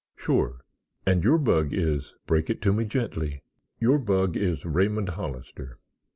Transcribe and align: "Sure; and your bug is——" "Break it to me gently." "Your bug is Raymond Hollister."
"Sure; 0.15 0.61
and 1.05 1.23
your 1.23 1.37
bug 1.37 1.71
is——" 1.71 2.15
"Break 2.25 2.49
it 2.49 2.59
to 2.63 2.73
me 2.73 2.85
gently." 2.85 3.43
"Your 3.79 3.99
bug 3.99 4.35
is 4.35 4.65
Raymond 4.65 5.09
Hollister." 5.09 5.77